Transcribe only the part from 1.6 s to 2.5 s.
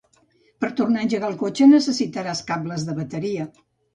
necessitaràs